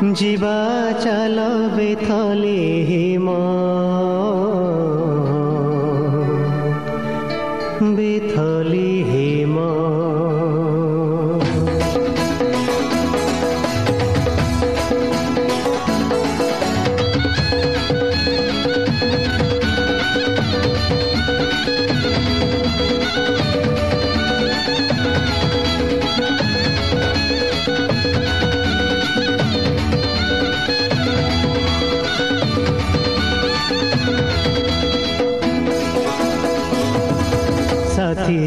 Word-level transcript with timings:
जीवा 0.00 0.56
चलवि 1.00 1.94
थले 2.02 2.60
हिमा 2.88 3.36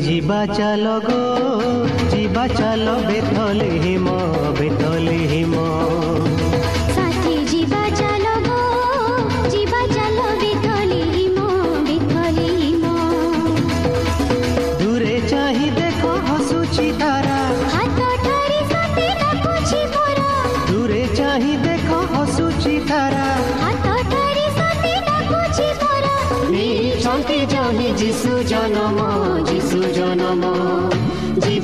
ଯିବା 0.02 0.38
ଚାଲ 0.46 0.94
ଗୋ 1.00 1.18
ଯିବା 2.10 2.46
ଚାଲ 2.48 2.96
ବେଥଲେ 3.08 3.70
ହେମ 3.80 4.23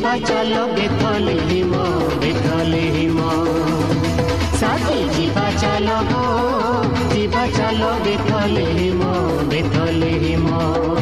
ଯିବା 0.09 0.27
ଚାଲ 0.27 0.61
ବେଥଲେ 0.75 1.33
ହିମ 1.49 1.81
ବେଥଲେ 2.21 2.79
ହିମ 2.95 3.25
ସାଥୀ 4.61 4.97
ଯିବା 5.13 5.45
ଚାଲ 5.61 5.97
ଗୋ 6.09 6.23
ଯିବା 7.13 7.43
ଚାଲ 7.57 7.91
ବେଥଲେ 8.05 8.65
ହିମ 8.79 9.11
ବେଥଲେ 9.51 10.11
ହିମ 10.25 10.98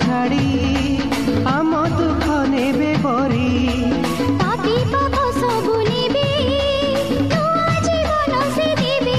ଛାଡ଼ି 0.00 0.44
ଆମ 1.52 1.80
ଦୁଃଖ 1.96 2.26
ନେବେ 2.52 2.92
ବରି 3.04 3.48
ପାପି 4.40 4.76
ପାପ 4.92 5.16
ସବୁ 5.38 5.74
ନେବେ 5.88 6.28
ନୂଆ 7.32 7.66
ଜୀବନ 7.86 8.40
ସେ 8.56 8.68
ଦେବେ 8.80 9.18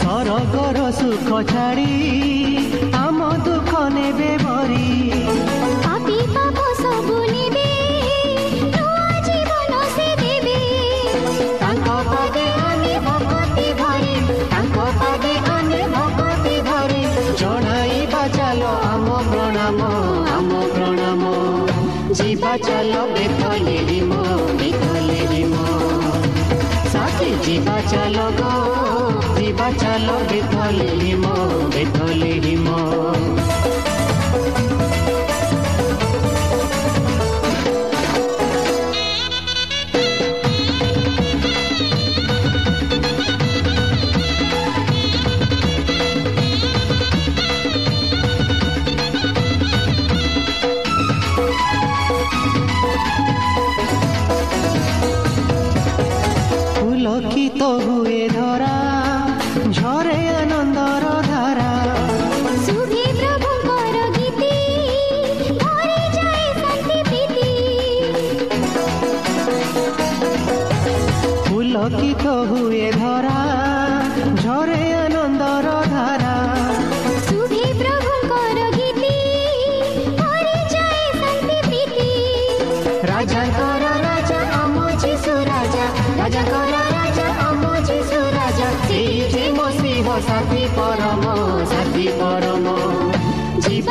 ସରଗର 0.00 0.90
ସୁଖ 1.00 1.42
ଛାଡ଼ି 1.52 1.97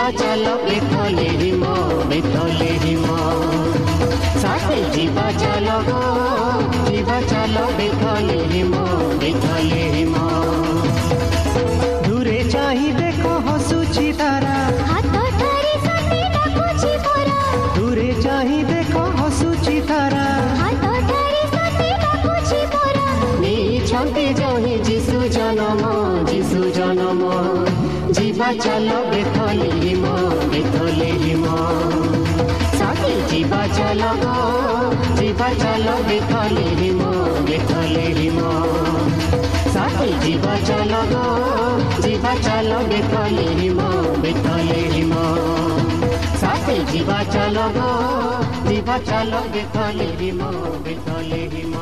ଯିବା 0.07 0.19
ଚାଲ 0.19 0.51
ବେଥଲେ 0.63 1.23
ହିମ 1.39 1.63
ବେଥଲେ 2.09 2.67
ହିମ 2.83 3.07
ସାଥୀ 4.41 4.77
ଯିବା 4.93 5.25
ଚାଲ 5.41 5.73
ଗୋ 5.87 5.97
ଯିବା 6.87 7.17
ଚାଲ 7.31 7.63
ବେଥଲେ 7.79 8.37
ହିମ 8.51 8.85
ବେଥଲେ 9.23 9.81
ହିମ 9.95 10.15
ଦୂରେ 12.07 12.39
ଚାହିଁ 12.53 12.89
ଦେଖ 12.99 13.35
ହସୁଛି 13.49 14.07
ତାରା 14.21 14.55
ହାତ 14.91 15.25
ଧରି 15.41 15.75
ସତେ 15.87 16.21
ଡାକୁଛି 16.37 16.93
ପରା 17.07 17.39
ଦୂରେ 17.75 18.09
ଚାହିଁ 18.23 18.61
ଦେଖ 18.71 19.05
ହସୁଛି 19.19 19.77
ତାରା 19.91 20.25
ହାତ 20.61 20.95
ଧରି 21.11 21.43
ସତେ 21.55 21.91
ବେଥଲେହିମ 30.57 31.47
ସାଥୀ 32.77 33.11
ଯିବା 33.29 33.59
ଚାଲ 33.73 34.05
ଯିବା 35.17 35.49
ଚାଲ 35.59 35.91
ବେଥଲେହିମ 36.07 37.01
ବେଥଲେହିମ 37.49 38.39
ସାଥୀ 39.75 40.07
ଯିବା 40.23 40.55
ଚାଲ 40.69 41.01
ଯିବା 42.05 42.33
ଚାଲ 42.45 42.71
ବେଥଲେହିମ 42.89 43.81
ବେଥଲେହିମ 44.23 45.13
ସାଥୀ 46.41 46.77
ଯିବା 46.91 47.19
ଚାଲ 47.35 47.67
ଯିବା 48.67 48.97
ଚାଲ 49.09 49.43
ବେଥଲେହିମ 49.53 50.41
ବେଥଲେହିମ 50.87 51.75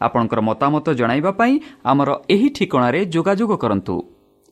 ଆପଣଙ୍କର 0.00 0.40
ମତାମତ 0.42 0.86
ଜଣାଇବା 0.98 1.30
ପାଇଁ 1.38 1.54
ଆମର 1.90 2.10
ଏହି 2.30 2.48
ଠିକଣାରେ 2.56 3.00
ଯୋଗାଯୋଗ 3.14 3.52
କରନ୍ତୁ 3.62 3.94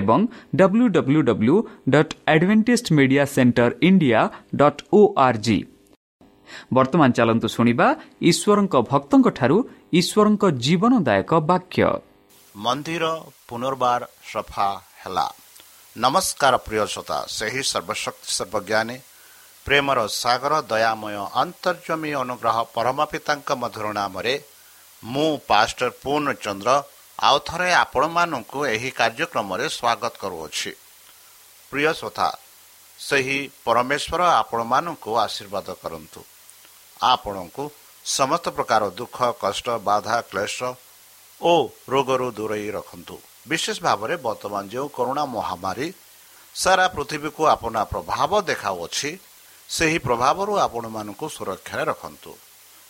ଏବଂ 0.00 0.20
W 0.60 0.86
W 0.96 1.20
W 1.28 1.56
dot 1.92 2.12
Adventist 2.32 2.86
Media 2.98 3.24
Centre 3.34 3.70
India 3.88 4.20
dot 4.60 4.80
O 4.92 5.00
R 5.26 5.38
G 5.44 5.58
ବର୍ତ୍ତମାନ 6.74 7.10
ଚାଲନ୍ତୁ 7.18 7.48
ଶୁଣିବା 7.54 7.86
ଈଶ୍ୱରଙ୍କ 8.30 8.74
ଭକ୍ତଙ୍କଠାରୁ 8.90 9.56
ଈଶ୍ୱରଙ୍କ 10.00 10.42
ଜୀବନଦାୟକ 10.64 11.30
ବାକ୍ୟ 11.50 11.78
ମନ୍ଦିର 12.54 13.04
ପୁନର୍ବାର 13.48 14.02
ସଫା 14.32 14.68
ହେଲା 15.00 15.26
ନମସ୍କାର 15.96 16.54
ପ୍ରିୟ 16.66 16.84
ଶ୍ରୋତା 16.92 17.18
ସେହି 17.30 17.62
ସର୍ବଶକ୍ତି 17.64 18.30
ସର୍ବଜ୍ଞାନୀ 18.36 18.96
ପ୍ରେମର 19.66 19.98
ସାଗର 20.14 20.54
ଦୟାମୟ 20.70 21.16
ଅନ୍ତର୍ଜମୀ 21.42 22.10
ଅନୁଗ୍ରହ 22.22 22.56
ପରମ 22.74 22.98
ପିତାଙ୍କ 23.12 23.48
ମଧୁର 23.62 23.86
ନାମରେ 23.98 24.34
ମୁଁ 25.02 25.30
ପାଷ୍ଟର 25.48 25.88
ପୂର୍ଣ୍ଣଚନ୍ଦ୍ର 26.02 26.70
ଆଉ 27.18 27.36
ଥରେ 27.48 27.70
ଆପଣମାନଙ୍କୁ 27.74 28.58
ଏହି 28.74 28.90
କାର୍ଯ୍ୟକ୍ରମରେ 28.90 29.66
ସ୍ୱାଗତ 29.76 30.14
କରୁଅଛି। 30.22 30.70
ପ୍ରିୟ 31.72 31.90
ଶ୍ରୋତା 31.98 32.28
ସେହି 32.98 33.38
ପରମେଶ୍ୱର 33.64 34.22
ଆପଣମାନଙ୍କୁ 34.42 35.10
ଆଶୀର୍ବାଦ 35.26 35.68
କରନ୍ତୁ। 35.82 36.20
ଆପଣଙ୍କୁ 37.12 37.64
ସମସ୍ତ 38.04 38.46
ପ୍ରକାର 38.56 38.82
ଦୁଃଖ 38.98 39.18
କଷ୍ଟ 39.42 39.66
ବାଧା 39.88 40.16
କ୍ଲେଶ 40.30 40.58
ଓ 41.40 41.52
ରୋଗରୁ 41.92 42.28
ଦୂରେଇ 42.38 42.68
ରଖନ୍ତୁ। 42.76 43.16
ବିଶେଷ 43.48 43.76
ଭାବରେ 43.86 44.14
ବର୍ତ୍ତମାନ 44.26 44.64
ଯେଉଁ 44.74 44.88
କରୋନା 44.96 45.24
ମହାମାରୀ 45.36 45.88
ସାରା 46.54 46.86
ପୃଥିବୀକୁ 46.94 47.42
ଆପଣା 47.54 47.82
ପ୍ରଭାବ 47.92 48.30
ଦେଖାଉଅଛି 48.50 49.10
ସେହି 49.68 49.98
ପ୍ରଭାବରୁ 50.06 50.52
ଆପଣମାନଙ୍କୁ 50.66 51.26
ସୁରକ୍ଷାରେ 51.36 51.84
ରଖନ୍ତୁ। 51.90 52.32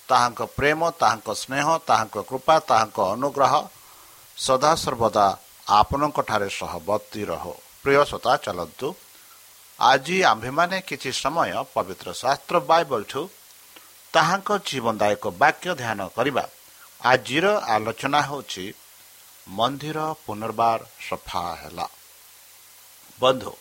ତାହାଙ୍କ 0.08 0.40
ପ୍ରେମ 0.56 0.80
ତାହାଙ୍କ 1.00 1.28
ସ୍ନେହ 1.42 1.66
ତାହାଙ୍କ 1.88 2.16
କୃପା 2.28 2.56
ତାହାଙ୍କ 2.68 2.98
ଅନୁଗ୍ରହ 3.14 3.52
ସଦାସର୍ବଦା 4.38 5.26
ଆପଣଙ୍କଠାରେ 5.70 6.48
ସହବର୍ତ୍ତୀ 6.50 7.22
ରହ। 7.30 7.44
ପ୍ରିୟ 7.82 8.00
ଶ୍ରୋତା 8.10 8.32
ଚାଲନ୍ତୁ। 8.44 8.88
ଆଜି 9.78 10.16
ଆମ୍ଭେମାନେ 10.32 10.76
କିଛି 10.88 11.10
ସମୟ 11.22 11.50
ପବିତ୍ର 11.74 12.08
ଶାସ୍ତ୍ର 12.22 12.56
ବାଇବଲଠୁ 12.70 13.22
ତାହାଙ୍କ 14.14 14.48
ଜୀବନଦାୟକ 14.68 15.24
ବାକ୍ୟ 15.42 15.70
ଧ୍ୟାନ 15.80 16.00
କରିବା। 16.16 16.44
ଆଜିର 17.12 17.46
ଆଲୋଚନା 17.74 18.20
ହେଉଛି 18.28 18.64
ମନ୍ଦିର 19.48 19.98
ପୁନର୍ବାର 20.24 20.80
ସଫା 21.08 21.44
ହେଲା। 21.60 21.86
ବନ୍ଧୁ 23.20 23.52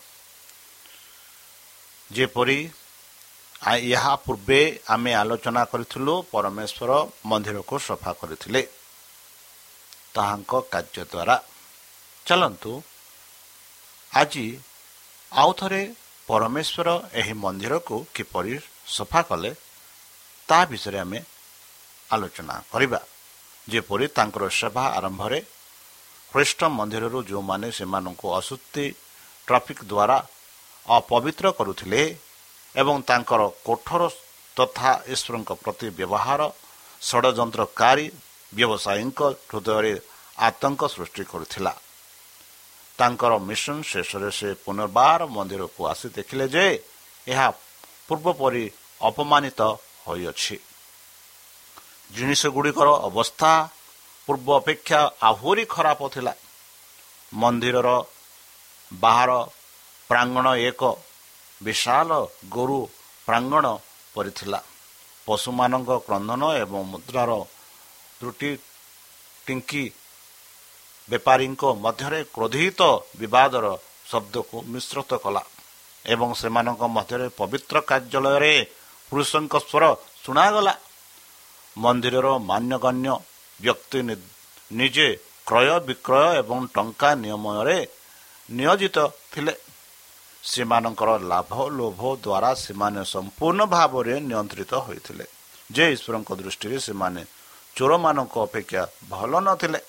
ଯେପରି 2.10 2.60
ଏହା 3.94 4.14
ପୂର୍ବେ 4.24 4.60
ଆମେ 4.88 5.12
ଆଲୋଚନା 5.22 5.62
କରିଥିଲୁ 5.72 6.14
ପରମେଶ୍ୱର 6.32 6.90
ମନ୍ଦିରକୁ 7.30 7.74
ସଫା 7.88 8.12
କରିଥିଲେ। 8.20 8.62
ତାହାଙ୍କ 10.14 10.52
କାର୍ଯ୍ୟ 10.72 11.02
ଦ୍ୱାରା 11.04 11.36
ଚାଲନ୍ତୁ 12.26 12.72
ଆଜି 14.12 14.46
ଆଉ 15.32 15.50
ଥରେ 15.58 15.82
ପରମେଶ୍ୱର 16.28 16.88
ଏହି 17.14 17.34
ମନ୍ଦିରକୁ 17.36 17.96
କିପରି 18.14 18.54
ସଫା 18.88 19.20
କଲେ 19.28 19.50
ତା 20.48 20.58
ବିଷୟରେ 20.70 20.98
ଆମେ 21.04 21.18
ଆଲୋଚନା 22.10 22.54
କରିବା 22.72 23.00
ଯେପରି 23.68 24.06
ତାଙ୍କର 24.16 24.44
ସେବା 24.52 24.84
ଆରମ୍ଭରେ 24.98 25.38
ଖ୍ରୀଷ୍ଟ 26.32 26.60
ମନ୍ଦିରରୁ 26.78 27.18
ଯେଉଁମାନେ 27.24 27.68
ସେମାନଙ୍କୁ 27.72 28.26
ଅଶୁଦ୍ଧି 28.38 28.86
ଟ୍ରାଫିକ୍ 29.48 29.82
ଦ୍ୱାରା 29.84 30.18
ଅପବିତ୍ର 30.88 31.46
କରୁଥିଲେ 31.52 32.02
ଏବଂ 32.74 32.96
ତାଙ୍କର 33.02 33.42
କୋଠର 33.66 34.02
ତଥା 34.56 34.90
ଈଶ୍ୱରଙ୍କ 35.06 35.50
ପ୍ରତି 35.62 35.86
ବ୍ୟବହାର 35.98 36.40
ଷଡ଼ଯନ୍ତ୍ରକାରୀ 37.02 38.06
ବ୍ୟବସାୟୀଙ୍କ 38.56 39.20
ହୃଦୟରେ 39.50 39.94
ଆତଙ୍କ 40.38 40.82
ସୃଷ୍ଟି 40.88 41.24
କରୁଥିଲା। 41.24 41.72
ତାଙ୍କର 42.98 43.32
ମିଶନ 43.48 43.78
ଶେଷରେ 43.82 44.30
ସେ 44.38 44.48
ପୁନର୍ବାର 44.64 45.20
ମନ୍ଦିରକୁ 45.36 45.80
ଆସି 45.92 46.08
ଦେଖିଲେ 46.16 46.46
ଯେ 46.48 46.66
ଏହା 47.26 47.48
ପୂର୍ବ 48.08 48.26
ପରି 48.40 48.64
ଅପମାନିତ 49.00 49.60
ହୋଇଅଛି। 50.06 50.56
ଜିନିଷଗୁଡ଼ିକର 52.10 52.88
ଅବସ୍ଥା 53.08 53.52
ପୂର୍ବ 54.26 54.48
ଅପେକ୍ଷା 54.56 55.00
ଆହୁରି 55.22 55.64
ଖରାପ 55.64 56.00
ଥିଲା। 56.14 56.34
ମନ୍ଦିରର 57.32 57.88
ବାହାର 58.92 59.30
ପ୍ରାଙ୍ଗଣ 60.10 60.46
ଏକ 60.68 60.82
ବିଶାଳ 61.62 62.08
ଗୋରୁ 62.48 62.80
ପ୍ରାଙ୍ଗଣ 63.26 63.64
ପରିଥିଲା। 64.14 64.60
ପଶୁମାନଙ୍କ 65.26 65.90
କ୍ରନ୍ଦନ 66.06 66.42
ଏବଂ 66.62 66.80
ମୁଦ୍ରାର 66.92 67.30
ତ୍ରୁଟି 68.20 68.50
ଟିଙ୍କି 69.46 69.84
ବେପାରୀଙ୍କ 71.08 71.62
ମଧ୍ୟରେ 71.84 72.20
କ୍ରୋଧିତ 72.34 72.80
ବିବାଦର 73.20 73.64
ଶବ୍ଦକୁ 74.10 74.56
ମିଶ୍ରିତ 74.72 75.10
କଲା 75.24 75.42
ଏବଂ 76.04 76.28
ସେମାନଙ୍କ 76.40 76.82
ମଧ୍ୟରେ 76.96 77.26
ପବିତ୍ର 77.38 77.74
କାର୍ଯ୍ୟାଳୟରେ 77.90 78.54
ପୁରୁଷଙ୍କ 79.10 79.54
ସ୍ୱର 79.60 79.84
ଶୁଣାଗଲା। 80.24 80.74
ମନ୍ଦିରର 81.76 82.28
ମାନ୍ୟଗଣ୍ୟ 82.50 83.08
ବ୍ୟକ୍ତି 83.60 83.98
ନିଜେ 84.70 85.08
କ୍ରୟ 85.48 85.68
ବିକ୍ରୟ 85.88 86.26
ଏବଂ 86.40 86.58
ଟଙ୍କା 86.74 87.10
ନିୟମରେ 87.22 87.78
ନିୟୋଜିତ 88.48 88.96
ଥିଲେ। 89.32 89.54
ସେମାନଙ୍କର 90.42 91.10
ଲାଭ 91.32 91.54
ଲୋଭ 91.78 92.00
ଦ୍ୱାରା 92.24 92.50
ସେମାନେ 92.64 93.02
ସମ୍ପୂର୍ଣ୍ଣ 93.14 93.60
ଭାବରେ 93.74 94.14
ନିୟନ୍ତ୍ରିତ 94.28 94.72
ହୋଇଥିଲେ। 94.86 95.24
ଯେ 95.74 95.84
ଈଶ୍ୱରଙ୍କ 95.94 96.30
ଦୃଷ୍ଟିରେ 96.40 96.78
ସେମାନେ 96.88 97.22
ଚୋରମାନଙ୍କ 97.76 98.34
ଅପେକ୍ଷା 98.46 98.82
ଭଲ 99.10 99.32
ନଥିଲେ। 99.46 99.80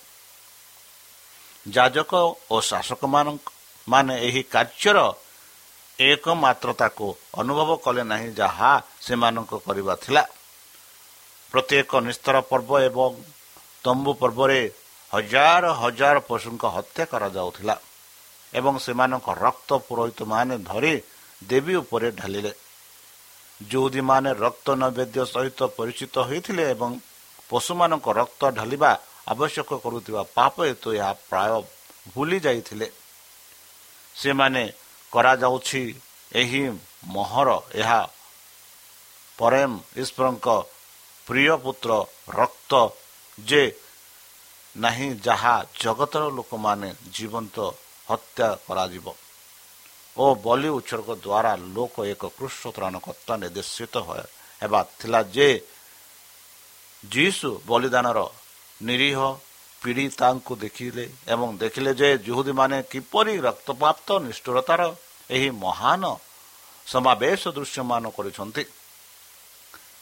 ଯାଜକ 1.66 2.12
ଓ 2.54 2.56
ଶାସକମାନଙ୍କ 2.70 3.46
ମାନେ 3.88 4.14
ଏହି 4.28 4.42
କାର୍ଯ୍ୟର 4.54 4.98
ଏକମାତ୍ରତାକୁ 6.00 7.08
ଅନୁଭବ 7.42 7.70
କଲେ 7.86 8.04
ନାହିଁ 8.12 8.30
ଯାହା 8.40 8.72
ସେମାନଙ୍କ 9.06 9.54
କରିବା 9.66 9.94
ଥିଲା। 10.04 10.24
ପ୍ରତ୍ୟେକ 11.52 11.92
ନିସ୍ତର 12.08 12.36
ପର୍ବ 12.52 12.72
ଏବଂ 12.90 13.12
ତମ୍ବୁ 13.86 14.12
ପର୍ବରେ 14.22 14.60
ହଜାର 15.12 15.64
ହଜାର 15.82 16.16
ପଶୁଙ୍କ 16.30 16.64
ହତ୍ୟା 16.76 17.04
କରାଯାଉଥିଲା 17.12 17.76
ଏବଂ 18.54 18.74
ସେମାନଙ୍କ 18.86 19.28
ରକ୍ତ 19.46 19.70
ପୁରୋହିତମାନେ 19.88 20.56
ଧରି 20.70 20.94
ଦେବୀ 21.42 21.74
ଉପରେ 21.82 22.08
ଢାଲିଲେ। 22.20 22.52
ଯେଉଁଦୀମାନେ 23.62 24.30
ରକ୍ତ 24.46 24.68
ନୈବେଦ୍ୟ 24.82 25.20
ସହିତ 25.34 25.60
ପରିଚିତ 25.78 26.16
ହୋଇଥିଲେ 26.28 26.64
ଏବଂ 26.76 26.92
ପଶୁମାନଙ୍କ 27.50 28.08
ରକ୍ତ 28.20 28.42
ଢାଲିବା 28.58 28.92
ଆବଶ୍ୟକ 29.34 29.70
କରୁଥିବା 29.84 30.22
ପାପ 30.38 30.56
ହେତୁ 30.70 30.90
ଏହା 30.98 31.12
ପ୍ରାୟ 31.30 31.52
ଭୁଲି 32.14 32.38
ଯାଇଥିଲେ। 32.46 32.88
ସେମାନେ 34.16 34.64
କରାଯାଉଛି 35.14 35.84
ଏହି 36.32 36.62
ମହର। 37.16 37.50
ଏହା 37.82 38.02
ପରେମ 39.40 39.72
ଈଶ୍ୱରଙ୍କ 40.02 40.48
ପ୍ରିୟ 41.28 41.54
ପୁତ୍ର 41.64 41.92
ରକ୍ତ 42.40 42.72
ଯେ 43.38 43.64
ନାହିଁ 44.76 45.10
ଯାହା 45.28 45.56
ଜଗତର 45.82 46.24
ଲୋକମାନେ 46.38 46.90
ଜୀବନ୍ତ 47.16 47.58
ହତ୍ୟା 48.10 48.48
କରାଯିବ। 48.68 49.06
ଓ 50.18 50.26
ବଲି 50.46 50.70
ଉତ୍ସର୍ଗ 50.78 51.10
ଦ୍ୱାରା 51.26 51.52
ଲୋକ 51.76 51.96
ଏକ 52.14 52.24
କୃଷ୍ଣ 52.38 52.66
ତ୍ରାଣକର୍ତ୍ତା 52.76 53.34
ନିର୍ଦ୍ଦେଶିତ 53.42 53.96
ହେବା 54.62 54.82
ଥିଲା 55.00 55.20
ଯେ 55.36 55.48
ଯୀଶୁ 57.12 57.50
ବଳିଦାନର 57.68 58.20
ନିରୀହ 58.82 59.20
ପୀଡ଼ିତାଙ୍କୁ 59.82 60.54
ଦେଖିଲେ 60.56 61.06
ଏବଂ 61.28 61.48
ଦେଖିଲେ 61.58 61.92
ଯେ 62.00 62.10
ଯୁହୁଦୀମାନେ 62.28 62.78
କିପରି 62.92 63.34
ରକ୍ତପ୍ରାପ୍ତ 63.48 64.08
ନିଷ୍ଠୁରତାର 64.26 64.82
ଏହି 65.30 65.50
ମହାନ 65.64 66.04
ସମାବେଶ 66.88 67.42
ଦୃଶ୍ୟମାନ 67.58 68.04
କରିଛନ୍ତି। 68.18 68.64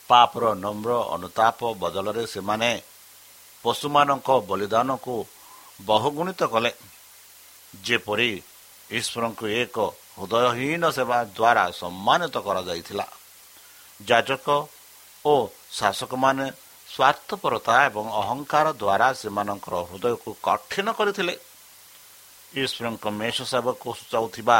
ପାପର 0.10 0.44
ନମ୍ର 0.64 0.92
ଅନୁତାପ 1.16 1.60
ବଦଳରେ 1.82 2.24
ସେମାନେ 2.28 2.72
ପଶୁମାନଙ୍କ 3.64 4.30
ବଳିଦାନକୁ 4.50 5.16
ବହୁଗୁଣିତ 5.86 6.42
କଲେ। 6.54 6.72
ଯେପରି 7.86 8.32
ଈଶ୍ୱରଙ୍କୁ 8.90 9.46
ଏକ 9.62 9.78
ହୃଦୟହୀନ 10.18 10.84
ସେବା 10.92 11.20
ଦ୍ୱାରା 11.38 11.66
ସମ୍ମାନିତ 11.82 12.36
କରାଯାଇଥିଲା। 12.48 13.06
ଯାଜକ 14.00 14.48
ଓ 15.26 15.34
ଶାସକମାନେ 15.72 16.46
ସ୍ୱାର୍ଥପରତା 16.94 17.74
ଏବଂ 17.86 18.06
ଅହଙ୍କାର 18.22 18.68
ଦ୍ୱାରା 18.82 19.08
ସେମାନଙ୍କର 19.22 19.76
ହୃଦୟକୁ 19.90 20.30
କଠିନ 20.44 20.88
କରିଥିଲେ। 21.00 21.34
ଈଶ୍ୱରଙ୍କ 22.54 23.06
ମେଷ 23.20 23.38
ସେବାକୁ 23.52 23.88
ସୂଚାଉଥିବା 24.00 24.58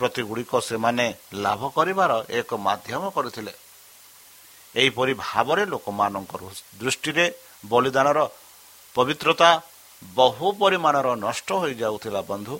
ପ୍ରତିଗୁଡ଼ିକ 0.00 0.52
ସେମାନେ 0.60 1.06
ଲାଭ 1.44 1.62
କରିବାର 1.76 2.12
ଏକ 2.30 2.50
ମାଧ୍ୟମ 2.66 3.02
କରିଥିଲେ। 3.16 3.52
ଏହିପରି 4.74 5.12
ଭାବରେ 5.18 5.64
ଲୋକମାନଙ୍କର 5.66 6.42
ଦୃଷ୍ଟିରେ 6.80 7.26
ବଳିଦାନର 7.64 8.18
ପବିତ୍ରତା 8.94 9.50
ବହୁ 10.02 10.48
ପରିମାଣର 10.60 11.08
ନଷ୍ଟ 11.16 11.48
ହୋଇଯାଉଥିଲା 11.62 12.20
ବନ୍ଧୁ। 12.30 12.54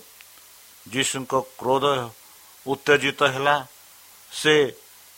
ଯୀଶୁଙ୍କ 0.86 1.32
କ୍ରୋଧ 1.58 1.84
ଉତ୍ତେଜିତ 2.66 3.20
ହେଲା। 3.34 3.56
ସେ 4.32 4.54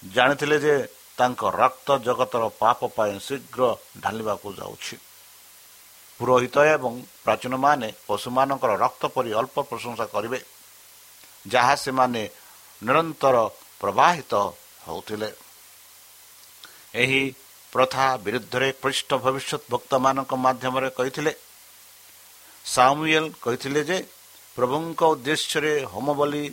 ଜାଣିଥିଲେ 0.02 0.56
ଯେ 0.60 0.74
ତାଙ୍କ 1.18 1.42
ରକ୍ତ 1.62 1.88
ଜଗତର 2.06 2.44
ପାପ 2.62 2.80
ପାଇଁ 2.96 3.14
ଶୀଘ୍ର 3.26 3.62
ଢାଲିବାକୁ 4.02 4.48
ଯାଉଛି। 4.58 4.96
ପୁରୋହିତ 6.20 6.56
ଏବଂ 6.74 6.92
ପ୍ରାଚୀନମାନେ 7.24 7.88
ପଶୁମାନଙ୍କର 8.08 8.72
ରକ୍ତ 8.84 9.02
ପରି 9.14 9.30
ଅଳ୍ପ 9.40 9.56
ପ୍ରଶଂସା 9.70 10.06
କରିବେ 10.14 10.38
ଯାହା 11.46 11.74
ସେମାନେ 11.84 12.22
ନିରନ୍ତର 12.82 13.36
ପ୍ରବାହିତ 13.80 14.32
ହେଉଥିଲେ। 14.86 15.30
ଏହି 16.94 17.22
ପ୍ରଥା 17.72 18.06
ବିରୁଦ୍ଧରେ 18.24 18.68
ଖ୍ରୀଷ୍ଟ 18.82 19.10
ଭବିଷ୍ୟତ 19.24 19.62
ଭକ୍ତମାନଙ୍କ 19.72 20.32
ମାଧ୍ୟମରେ 20.44 20.88
କହିଥିଲେ। 20.98 21.32
ସାମୁଏଲ 22.64 23.24
କହିଥିଲେ 23.42 23.80
ଯେ 23.84 23.98
ପ୍ରଭୁଙ୍କ 24.56 25.00
ଉଦ୍ଦେଶ୍ୟରେ 25.14 25.74
ହୋମ 25.92 26.06
ବଲି 26.20 26.44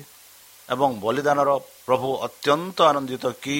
ଏବଂ 0.70 0.89
ବଳିଦାନର 1.03 1.50
ପ୍ରଭୁ 1.88 2.10
ଅତ୍ୟନ୍ତ 2.27 2.77
ଆନନ୍ଦିତ 2.91 3.25
କି 3.43 3.60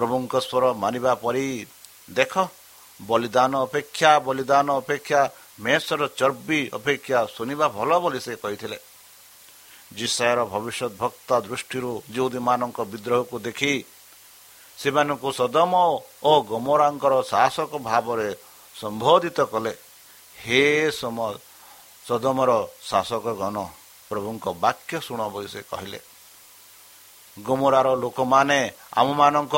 ପ୍ରଭୁଙ୍କ 0.00 0.34
ସ୍ୱର 0.40 0.64
ମାନିବା 0.82 1.12
ପରି 1.20 1.46
ଦେଖ 2.08 2.32
ବଳିଦାନ 3.00 3.52
ଅପେକ୍ଷା 3.66 4.10
ବଳିଦାନ 4.26 4.68
ଅପେକ୍ଷା 4.80 5.20
ମେଷର 5.64 6.02
ଚର୍ବି 6.20 6.60
ଅପେକ୍ଷା 6.78 7.18
ଶୁଣିବା 7.36 7.66
ଭଲ 7.76 7.90
ବୋଲି 8.02 8.20
ସେ 8.26 8.32
କହିଥିଲେ। 8.42 8.78
ଜିସାୟର 9.98 10.38
ଭବିଷ୍ୟତ 10.52 10.92
ଭକ୍ତ 11.02 11.28
ଦୃଷ୍ଟିରୁ 11.46 11.92
ଯେଉଁଦୀମାନଙ୍କ 12.14 12.78
ବିଦ୍ରୋହକୁ 12.92 13.36
ଦେଖି 13.46 13.72
ସେମାନଙ୍କୁ 14.78 15.28
ସଦମ 15.40 15.72
ଓ 16.24 16.32
ଗମରାଙ୍କର 16.50 17.14
ଶାସକ 17.32 17.72
ଭାବରେ 17.88 18.28
ସମ୍ବୋଧିତ 18.76 19.38
କଲେ 19.52 19.72
ହେ 20.36 20.62
ସମ 20.98 21.18
ସଦମର 22.06 22.50
ଶାସକଗଣ 22.90 23.56
ପ୍ରଭୁଙ୍କ 24.10 24.46
ବାକ୍ୟ 24.64 24.92
ଶୁଣ 25.06 25.20
ବୋଲି 25.32 25.48
ସେ 25.54 25.60
କହିଲେ। 25.70 26.00
ଗୁମରାର 27.36 27.88
ଲୋକମାନେ 28.02 28.60
ଆମମାନଙ୍କ 29.00 29.54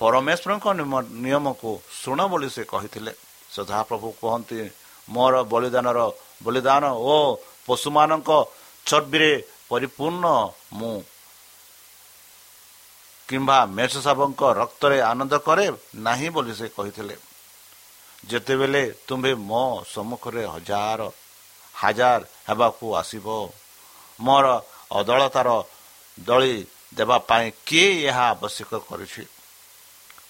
ପରମେଶ୍ୱରଙ୍କ 0.00 0.66
ନିୟମକୁ 1.24 1.70
ଶୁଣ 2.00 2.18
ବୋଲି 2.32 2.48
ସେ 2.56 2.62
କହିଥିଲେ। 2.72 3.12
ସଦାପ୍ରଭୁ 3.54 4.08
କୁହନ୍ତି 4.20 4.58
ମୋର 5.08 5.34
ବଳିଦାନର 5.52 5.98
ବଳିଦାନ 6.44 6.84
ଓ 7.12 7.16
ପଶୁମାନଙ୍କ 7.66 8.30
ଚର୍ବିରେ 8.86 9.32
ପରିପୂର୍ଣ୍ଣ 9.70 10.24
ମୁଁ। 10.78 10.96
କିମ୍ବା 13.28 13.58
ମେଷ 13.76 13.92
ସାବଙ୍କ 14.06 14.40
ରକ୍ତରେ 14.60 14.98
ଆନନ୍ଦ 15.10 15.34
କରେ 15.46 15.66
ନାହିଁ 16.06 16.28
ବୋଲି 16.34 16.52
ସେ 16.60 16.66
କହିଥିଲେ। 16.76 17.16
ଯେତେବେଳେ 18.30 18.82
ତୁମ୍ଭେ 19.06 19.32
ମୋ 19.50 19.64
ସମ୍ମୁଖରେ 19.94 20.42
ହଜାର 20.54 21.00
ହାଜାର 21.74 22.20
ହେବାକୁ 22.48 22.86
ଆସିବ 23.00 23.26
ମୋର 24.20 24.46
ଅଦଳତାର 24.98 25.48
ଦଳି 26.18 26.54
ଦେବା 26.98 27.16
ପାଇଁ 27.28 27.46
କିଏ 27.66 27.88
ଏହା 28.08 28.24
ଆବଶ୍ୟକ 28.34 28.72
କରିଛି? 28.88 29.22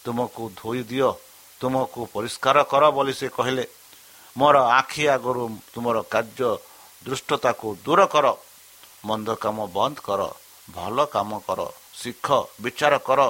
ତୁମକୁ 0.04 0.42
ଧୋଇ 0.58 0.82
ଦିଅ 0.90 1.10
ତୁମକୁ 1.60 2.00
ପରିଷ୍କାର 2.14 2.56
କର 2.72 2.82
ବୋଲି 2.96 3.12
ସେ 3.20 3.28
କହିଲେ। 3.36 3.64
ମୋର 4.36 4.56
ଆଖି 4.78 5.04
ଆଗରୁ 5.14 5.42
ତୁମର 5.72 5.96
କାର୍ଯ୍ୟ 6.12 6.50
ଦୃଷ୍ଟତାକୁ 7.06 7.68
ଦୂର 7.84 8.00
କର 8.14 8.26
ମନ୍ଦ 9.08 9.28
କାମ 9.42 9.58
ବନ୍ଦ 9.76 9.96
କର 10.06 10.20
ଭଲ 10.68 10.96
କାମ 11.14 11.30
କର 11.46 11.60
ଶିଖ 12.00 12.26
ବିଚାର 12.62 12.94
କର 13.08 13.20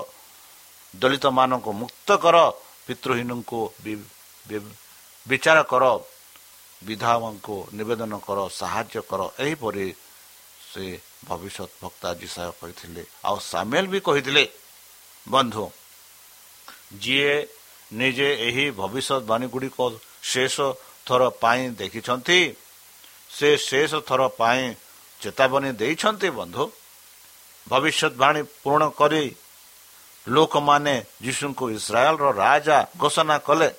ଦଳିତମାନଙ୍କୁ 0.94 1.70
ମୁକ୍ତ 1.80 2.08
କର 2.24 2.36
ପିତୃହୀନଙ୍କୁ 2.86 3.60
ବିଚାର 5.26 5.58
କର 5.70 5.84
ବିଧାମାନଙ୍କୁ 6.82 7.56
ନିବେଦନ 7.76 8.12
କର 8.26 8.38
ସାହାଯ୍ୟ 8.60 9.00
କର 9.10 9.20
ଏହିପରି 9.44 9.86
ସେ 10.70 10.84
ଭବିଷ୍ୟତ 11.28 11.70
ବକ୍ତା 11.82 12.08
ଜିସାୟ 12.20 12.50
କହିଥିଲେ 12.60 13.02
ଆଉ 13.26 13.36
ସାମିଲ 13.50 13.84
ବି 13.92 13.98
କହିଥିଲେ 14.06 14.44
ବନ୍ଧୁ 15.26 15.64
ଯିଏ 16.90 17.46
ନିଜେ 17.92 18.28
ଏହି 18.46 18.70
ଭବିଷ୍ୟତବାଣୀ 18.70 19.46
ଗୁଡ଼ିକ 19.46 19.78
ଶେଷ 20.22 20.56
ଥର 21.06 21.22
ପାଇଁ 21.42 21.62
ଦେଖିଛନ୍ତି 21.70 22.40
ସେ 23.30 23.56
ଶେଷ 23.56 23.92
ଥର 24.06 24.28
ପାଇଁ 24.28 24.74
ଚେତାବନୀ 25.20 25.70
ଦେଇଛନ୍ତି 25.72 26.28
ବନ୍ଧୁ। 26.30 26.64
ଭବିଷ୍ୟତବାଣୀ 27.68 28.42
ପୂରଣ 28.62 28.82
କରି 28.90 29.24
ଲୋକମାନେ 30.28 30.94
ଯୀଶୁଙ୍କୁ 31.22 31.64
ଇସ୍ରାଏଲର 31.70 32.26
ରାଜା 32.36 32.78
ଘୋଷଣା 32.98 33.38
କଲେ। 33.38 33.70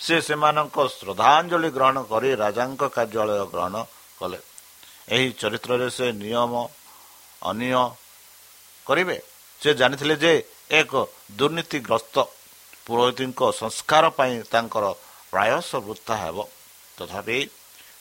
ସେ 0.00 0.16
ସେମାନଙ୍କ 0.20 0.76
ଶ୍ରଦ୍ଧାଞ୍ଜଳି 0.88 1.68
ଗ୍ରହଣ 1.70 1.96
କରି 2.02 2.30
ରାଜାଙ୍କ 2.34 2.82
କାର୍ଯ୍ୟାଳୟ 2.96 3.44
ଗ୍ରହଣ 3.52 3.74
କଲେ। 4.18 4.38
ଏହି 5.08 5.26
ଚରିତ୍ରରେ 5.32 5.88
ସେ 5.90 6.06
ନିୟମ 6.12 6.52
ଅନିୟ 7.42 7.82
କରିବେ। 8.86 9.16
ସେ 9.60 9.70
ଜାଣିଥିଲେ 9.74 10.16
ଯେ 10.16 10.32
ଏକ 10.70 10.92
ଦୁର୍ନୀତିଗ୍ରସ୍ତ 11.36 12.16
ପୁରୋହିତଙ୍କ 12.86 13.40
ସଂସ୍କାର 13.52 14.04
ପାଇଁ 14.18 14.34
ତାଙ୍କର 14.52 14.84
ପ୍ରାୟସ 15.32 15.70
ବୃଥା 15.86 16.14
ହେବ 16.22 16.38
ତଥାପି 16.98 17.38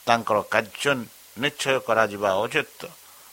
ତାଙ୍କର 0.07 0.37
କାର୍ଯ୍ୟ 0.53 0.91
ନିଶ୍ଚୟ 1.37 1.77
କରାଯିବା 1.87 2.29
ଉଚିତ 2.43 2.81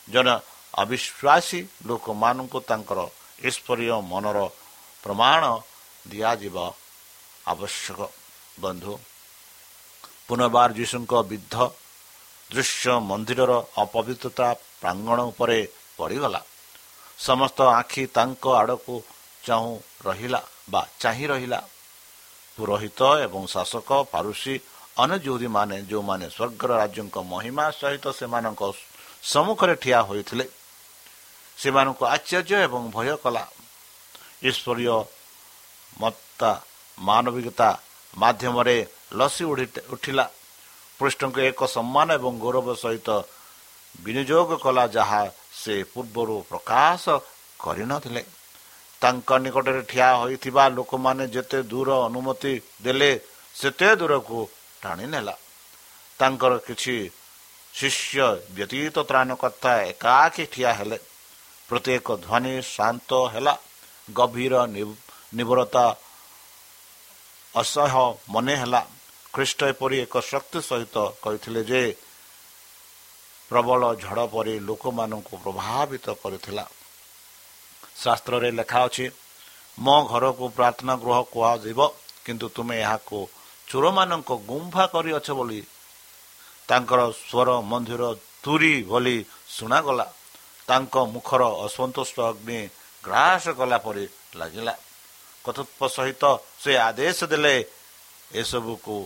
ଜଣେ 0.08 0.34
ଅବିଶ୍ୱାସୀ 0.74 1.60
ଲୋକମାନଙ୍କୁ 1.86 2.58
ତାଙ୍କର 2.68 3.00
ଈଶ୍ୱରୀୟ 3.42 3.96
ମନର 4.10 4.38
ପ୍ରମାଣ 5.04 5.42
ଦିଆଯିବା 6.06 6.66
ଆବଶ୍ୟକ 7.44 8.00
ବନ୍ଧୁ 8.58 8.92
ପୁନର୍ବାର 10.26 10.68
ଯୀଶୁଙ୍କ 10.72 11.12
ବିଦ୍ଧ 11.30 11.56
ଦୃଶ୍ୟ 12.50 12.94
ମନ୍ଦିରର 13.10 13.52
ଅପବିତ୍ରତା 13.82 14.48
ପ୍ରାଙ୍ଗଣ 14.80 15.18
ଉପରେ 15.30 15.58
ପଡ଼ିଗଲା 15.98 16.40
ସମସ୍ତ 17.18 17.58
ଆଖି 17.72 18.02
ତାଙ୍କ 18.14 18.44
ଆଡ଼କୁ 18.60 18.94
ଚାହୁଁ 19.42 19.72
ରହିଲା 20.04 20.40
ବା 20.68 20.82
ଚାହିଁ 21.00 21.26
ରହିଲା। 21.32 21.60
ପୁରୋହିତ 22.58 23.00
ଏବଂ 23.26 23.42
ଶାସକ 23.54 23.90
ପାରୁସି 24.12 24.54
ଅନୁଯୋଗୀମାନେ 25.04 25.76
ଯେଉଁମାନେ 25.90 26.26
ସ୍ୱର୍ଗର 26.36 26.70
ରାଜ୍ୟଙ୍କ 26.82 27.16
ମହିମା 27.32 27.64
ସହିତ 27.80 28.04
ସେମାନଙ୍କ 28.18 28.62
ସମ୍ମୁଖରେ 29.32 29.74
ଠିଆ 29.82 30.00
ହୋଇଥିଲେ 30.08 30.46
ସେମାନଙ୍କୁ 31.58 32.04
ଆଶ୍ଚର୍ଯ୍ୟ 32.14 32.56
ଏବଂ 32.66 32.82
ଭୟ 32.94 33.08
କଲା। 33.24 33.44
ଈଶ୍ୱରୀୟ 34.48 34.96
ମତ୍ତା 36.00 36.50
ମାନବିକତା 36.98 37.70
ମାଧ୍ୟମରେ 38.14 38.76
ଲସି 39.18 39.44
ଉଠିଲା। 39.94 40.26
ପୃଷ୍ଠଙ୍କୁ 40.98 41.40
ଏକ 41.50 41.60
ସମ୍ମାନ 41.76 42.08
ଏବଂ 42.18 42.32
ଗୌରବ 42.44 42.66
ସହିତ 42.82 43.08
ବିନିଯୋଗ 43.94 44.50
କଲା 44.64 44.84
ଯାହା 44.96 45.22
ସେ 45.60 45.74
ପୂର୍ବରୁ 45.92 46.36
ପ୍ରକାଶ 46.50 47.04
କରିନଥିଲେ। 47.64 48.22
ତାଙ୍କ 49.02 49.30
ନିକଟରେ 49.44 49.82
ଠିଆ 49.90 50.08
ହୋଇଥିବା 50.20 50.64
ଲୋକମାନେ 50.76 51.24
ଯେତେ 51.34 51.58
ଦୂର 51.70 51.88
ଅନୁମତି 52.08 52.54
ଦେଲେ 52.84 53.10
ସେତେ 53.54 53.88
ଦୂରକୁ 54.00 54.38
ଟାଣି 54.82 55.06
ନେଲା। 55.14 55.34
ତାଙ୍କର 56.20 56.52
କିଛି 56.66 56.96
ଶିଷ୍ୟ 57.74 58.26
ବ୍ୟତୀତ 58.56 58.96
ତ୍ରାଣକର୍ତ୍ତା 59.10 59.72
ଏକାକି 59.90 60.44
ଠିଆ 60.52 60.70
ହେଲେ। 60.78 60.98
ପ୍ରତ୍ୟେକ 61.68 62.06
ଧ୍ୱନି 62.24 62.54
ଶାନ୍ତ 62.74 63.10
ହେଲା। 63.34 63.54
ଗଭୀର 64.08 64.54
ନିବରତା 65.36 65.84
ଅସହ୍ୟ 67.54 68.04
ମନେ 68.34 68.54
ହେଲା। 68.62 68.82
ଖ୍ରୀଷ୍ଟ 69.34 69.60
ଏପରି 69.72 69.96
ଏକ 70.04 70.14
ଶକ୍ତି 70.30 70.58
ସହିତ 70.68 70.96
କହିଥିଲେ 71.22 71.62
ଯେ 71.70 71.82
ପ୍ରବଳ 73.50 73.80
ଝଡ଼ 74.02 74.20
ପରି 74.34 74.54
ଲୋକମାନଙ୍କୁ 74.68 75.34
ପ୍ରଭାବିତ 75.44 76.06
କରିଥିଲା। 76.22 76.64
ଶାସ୍ତ୍ରରେ 78.02 78.50
ଲେଖା 78.58 78.80
ଅଛି 78.86 79.06
ମୋ 79.78 79.96
ଘରକୁ 80.10 80.44
ପ୍ରାର୍ଥନା 80.56 80.94
ଗୃହ 81.02 81.18
କୁହାଯିବ 81.32 81.80
କିନ୍ତୁ 82.24 82.46
ତୁମେ 82.56 82.76
ଏହାକୁ 82.84 83.18
ଚୋରମାନଙ୍କ 83.68 84.30
ଗୁମ୍ଫା 84.48 84.84
କରିଅଛ 84.94 85.28
ବୋଲି 85.38 85.60
ତାଙ୍କର 86.68 87.00
ସ୍ୱର 87.22 87.48
ମନ୍ଦିର 87.70 88.02
ତୁରି 88.44 88.74
ଭଳି 88.90 89.16
ଶୁଣାଗଲା। 89.56 90.06
ତାଙ୍କ 90.68 90.94
ମୁଖର 91.14 91.42
ଅସନ୍ତୁଷ୍ଟ 91.66 92.16
ଅଗ୍ନି 92.30 92.58
ଗ୍ରାସ 93.04 93.44
କଲା 93.58 93.78
ପରି 93.84 94.04
ଲାଗିଲା। 94.38 94.74
କର୍ତ୍ତୃତ୍ୱ 95.44 95.92
ସହିତ 95.96 96.24
ସେ 96.62 96.72
ଆଦେଶ 96.88 97.18
ଦେଲେ 97.32 97.54
ଏସବୁକୁ 98.32 98.96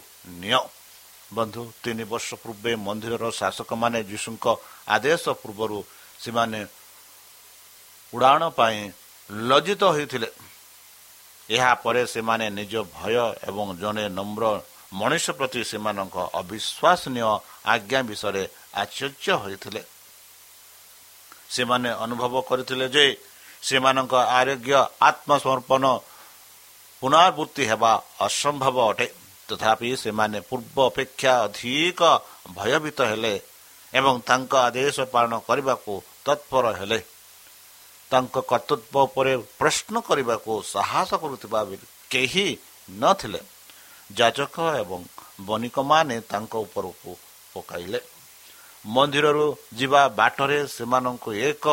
ନିଅ। 0.42 0.60
ବନ୍ଧୁ 1.36 1.62
ତିନି 1.82 2.04
ବର୍ଷ 2.12 2.28
ପୂର୍ବେ 2.42 2.72
ମନ୍ଦିରର 2.86 3.24
ଶାସକମାନେ 3.40 3.98
ଯୀଶୁଙ୍କ 4.10 4.46
ଆଦେଶ 4.96 5.24
ପୂର୍ବରୁ 5.42 5.78
ସେମାନେ 6.22 6.60
ଉଡ଼ାଣ 8.14 8.42
ପାଇଁ 8.48 8.78
ଲଜ୍ଜିତ 9.30 9.82
ହୋଇଥିଲେ। 9.84 10.28
ଏହାପରେ 11.50 12.02
ସେମାନେ 12.06 12.46
ନିଜ 12.50 12.74
ଭୟ 12.96 13.16
ଏବଂ 13.48 13.66
ଜଣେ 13.78 14.04
ନମ୍ର 14.08 14.44
ମଣିଷ 14.92 15.26
ପ୍ରତି 15.30 15.60
ସେମାନଙ୍କ 15.64 16.16
ଅବିଶ୍ୱାସନୀୟ 16.40 17.30
ଆଜ୍ଞା 17.66 18.00
ବିଷୟରେ 18.02 18.44
ଆଶ୍ଚର୍ଯ୍ୟ 18.74 19.32
ହୋଇଥିଲେ। 19.42 19.82
ସେମାନେ 21.50 21.90
ଅନୁଭବ 22.04 22.34
କରିଥିଲେ 22.48 22.86
ଯେ 22.88 23.06
ସେମାନଙ୍କ 23.62 24.14
ଆରୋଗ୍ୟ 24.38 24.72
ଆତ୍ମସମର୍ପଣ 25.00 25.84
ପୁନରାବୃତ୍ତି 27.02 27.64
ହେବା 27.66 27.92
ଅସମ୍ଭବ 28.20 28.76
ଅଟେ। 28.90 29.08
ତଥାପି 29.48 29.88
ସେମାନେ 29.96 30.38
ପୂର୍ବ 30.40 30.76
ଅପେକ୍ଷା 30.86 31.32
ଅଧିକ 31.44 32.00
ଭୟଭୀତ 32.54 32.98
ହେଲେ 33.02 33.34
ଏବଂ 33.94 34.14
ତାଙ୍କ 34.28 34.52
ଆଦେଶ 34.66 34.96
ପାଳନ 35.12 35.32
କରିବାକୁ 35.48 35.92
ତତ୍ପର 36.24 36.64
ହେଲେ। 36.78 37.00
ତାଙ୍କ 38.10 38.34
କର୍ତ୍ତୃତ୍ୱ 38.50 39.02
ଉପରେ 39.06 39.32
ପ୍ରଶ୍ନ 39.58 39.94
କରିବାକୁ 40.08 40.52
ସାହସ 40.74 41.10
କରୁଥିବା 41.22 41.60
କେହି 42.12 42.46
ନଥିଲେ। 43.02 43.40
ଯାଜକ 44.10 44.56
ଏବଂ 44.82 45.00
ବଣିକମାନେ 45.48 46.16
ତାଙ୍କ 46.30 46.54
ଉପରକୁ 46.66 47.10
ପକାଇଲେ। 47.54 48.00
ମନ୍ଦିରରୁ 48.86 49.46
ଯିବା 49.78 50.02
ବାଟରେ 50.18 50.58
ସେମାନଙ୍କୁ 50.76 51.30
ଏକ 51.48 51.66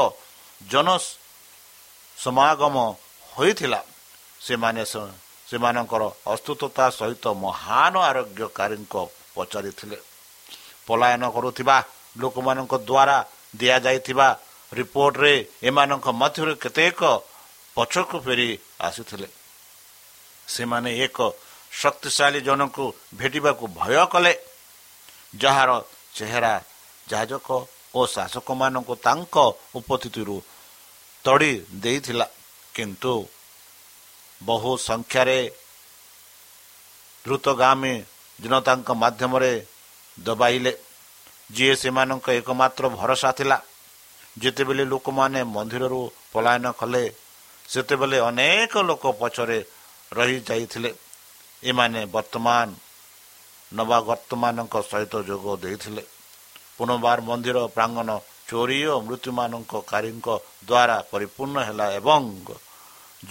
ଜନ 0.61 0.87
ସମାଗମ 2.17 2.75
ହୋଇଥିଲା। 3.33 3.81
ସେମାନେ 4.45 4.83
ସେମାନଙ୍କର 5.49 6.03
ଅସ୍ତୁତତା 6.33 6.85
ସହିତ 6.99 7.25
ମହାନ 7.43 7.93
ଆରୋଗ୍ୟକାରୀଙ୍କ 8.09 8.95
ପଚାରିଥିଲେ। 9.35 9.97
ପଳାୟନ 10.87 11.23
କରୁଥିବା 11.35 11.77
ଲୋକମାନଙ୍କ 12.21 12.73
ଦ୍ୱାରା 12.89 13.17
ଦିଆଯାଇଥିବା 13.59 14.27
ରିପୋର୍ଟରେ 14.77 15.33
ଏମାନଙ୍କ 15.63 16.07
ମଧ୍ୟରୁ 16.21 16.53
କେତେକ 16.63 17.01
ପଛକୁ 17.77 18.17
ଫେରି 18.25 18.49
ଆସିଥିଲେ। 18.79 19.27
ସେମାନେ 20.47 20.91
ଏକ 21.05 21.17
ଶକ୍ତିଶାଳୀ 21.81 22.39
ଜଣକୁ 22.47 22.83
ଭେଟିବାକୁ 23.19 23.63
ଭୟ 23.79 23.95
କଲେ 24.13 24.33
ଯାହାର 25.41 25.71
ଚେହେରା 26.15 26.53
ଯାଜକ 27.07 27.47
ଓ 27.95 28.01
ଶାସକମାନଙ୍କୁ 28.15 28.93
ତାଙ୍କ 29.05 29.35
ଉପସ୍ଥିତିରୁ 29.79 30.37
ତଡ଼ି 31.25 31.51
ଦେଇଥିଲା। 31.83 32.27
କିନ୍ତୁ 32.75 33.13
ବହୁ 34.41 34.71
ସଂଖ୍ୟାରେ 34.89 35.39
ଦ୍ରୁତଗାମୀ 37.25 37.93
ଜନତାଙ୍କ 38.39 38.89
ମାଧ୍ୟମରେ 39.03 39.53
ଦବାଇଲେ। 40.17 40.73
ଯିଏ 41.55 41.73
ସେମାନଙ୍କ 41.75 42.27
ଏକମାତ୍ର 42.39 42.83
ଭରସା 42.99 43.29
ଥିଲା। 43.37 43.57
ଯେତେବେଳେ 44.41 44.83
ଲୋକମାନେ 44.93 45.39
ମନ୍ଦିରରୁ 45.55 46.01
ପଳାୟନ 46.33 46.65
କଲେ 46.79 47.03
ସେତେବେଳେ 47.69 48.17
ଅନେକ 48.29 48.73
ଲୋକ 48.89 49.03
ପଛରେ 49.21 49.59
ରହିଯାଇଥିଲେ 50.11 50.91
ଏମାନେ 51.63 52.01
ବର୍ତ୍ତମାନ 52.15 52.67
ନବାଗର୍ତ୍ତମାନଙ୍କ 53.71 54.75
ସହିତ 54.89 55.13
ଯୋଗ 55.29 55.45
ଦେଇଥିଲେ। 55.63 56.03
ପୁନର୍ବାର 56.77 57.17
ମନ୍ଦିର 57.29 57.57
ପ୍ରାଙ୍ଗଣ 57.75 58.09
ଚୋରି 58.49 58.79
ଓ 58.93 58.95
ମୃତ୍ୟୁମାନଙ୍କ 59.07 59.73
କାରୀଙ୍କ 59.91 60.27
ଦ୍ୱାରା 60.69 60.97
ପରିପୂର୍ଣ୍ଣ 61.11 61.57
ହେଲା 61.67 61.85
ଏବଂ 61.99 62.23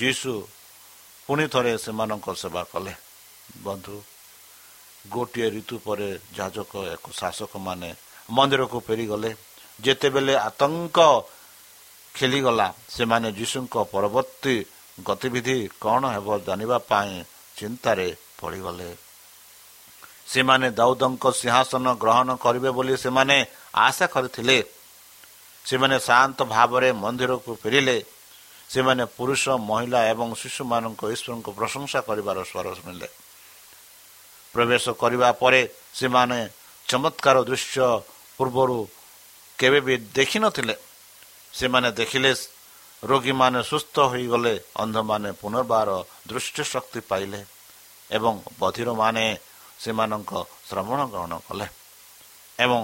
ଯୀଶୁ 0.01 0.33
ପୁଣି 1.29 1.45
ଥରେ 1.53 1.73
ସେମାନଙ୍କ 1.85 2.27
ସେବା 2.43 2.63
କଲେ। 2.73 2.93
ବନ୍ଧୁ 3.67 3.97
ଗୋଟିଏ 5.05 5.49
ଋତୁ 5.55 5.77
ପରେ 5.87 6.09
ଯାଜକ 6.39 6.73
ଏକ 6.95 7.05
ଶାସକମାନେ 7.21 7.91
ମନ୍ଦିରକୁ 8.31 8.79
ଫେରିଗଲେ। 8.87 9.31
ଯେତେବେଳେ 9.81 10.35
ଆତଙ୍କ 10.37 10.99
ଖେଳିଗଲା 12.15 12.75
ସେମାନେ 12.89 13.33
ଯୀଶୁଙ୍କ 13.33 13.75
ପରବର୍ତ୍ତୀ 13.93 14.65
ଗତିବିଧି 15.05 15.69
କ'ଣ 15.81 16.03
ହେବ 16.11 16.39
ଜାଣିବା 16.39 16.79
ପାଇଁ 16.79 17.25
ଚିନ୍ତାରେ 17.57 18.17
ପଡ଼ିଗଲେ। 18.41 18.97
ସେମାନେ 20.27 20.71
ଦାଉଦଙ୍କ 20.71 21.25
ସିଂହାସନ 21.33 21.95
ଗ୍ରହଣ 21.95 22.29
କରିବେ 22.35 22.71
ବୋଲି 22.71 22.97
ସେମାନେ 22.97 23.47
ଆଶା 23.75 24.07
କରିଥିଲେ। 24.07 24.65
ସେମାନେ 25.65 25.97
ଶାନ୍ତ 26.01 26.39
ଭାବରେ 26.45 26.93
ମନ୍ଦିରକୁ 26.93 27.51
ଫେରିଲେ। 27.63 28.05
ସେମାନେ 28.71 29.05
ପୁରୁଷ 29.05 29.49
ମହିଳା 29.49 30.01
ଏବଂ 30.05 30.35
ଶିଶୁମାନଙ୍କ 30.35 31.03
ଈଶ୍ୱରଙ୍କୁ 31.15 31.51
ପ୍ରଶଂସା 31.53 32.01
କରିବାର 32.01 32.39
ସ୍ୱର 32.45 32.75
ଶୁଣିଲେ। 32.75 33.09
ପ୍ରବେଶ 34.55 34.85
କରିବା 34.91 35.33
ପରେ 35.33 35.69
ସେମାନେ 35.95 36.49
ଚମତ୍କାର 36.89 37.37
ଦୃଶ୍ୟ 37.45 38.01
ପୂର୍ବରୁ 38.39 38.89
କେବେ 39.63 39.81
ବି 39.87 39.95
ଦେଖିନଥିଲେ? 40.19 40.75
ସେମାନେ 41.55 41.89
ଦେଖିଲେ 41.95 42.31
ରୋଗୀମାନେ 43.03 43.61
ସୁସ୍ଥ 43.63 43.95
ହୋଇଗଲେ 44.13 44.55
ଅନ୍ଧମାନେ 44.83 45.31
ପୁନର୍ବାର 45.41 45.89
ଦୃଷ୍ଟି 46.29 46.63
ଶକ୍ତି 46.73 47.01
ପାଇଲେ 47.11 47.41
ଏବଂ 48.11 48.35
ବଧିରମାନେ 48.61 49.25
ସେମାନଙ୍କ 49.83 50.33
ଶ୍ରବଣ 50.69 51.01
ଗ୍ରହଣ 51.13 51.33
କଲେ 51.47 51.67
ଏବଂ 52.59 52.81